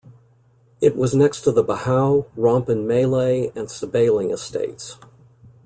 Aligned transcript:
It 0.81 0.95
was 0.95 1.13
next 1.13 1.41
to 1.41 1.51
the 1.51 1.63
Bahau, 1.63 2.25
Rompin 2.35 2.87
Malay 2.87 3.49
and 3.55 3.67
Sebaling 3.69 4.33
estates. 4.33 4.97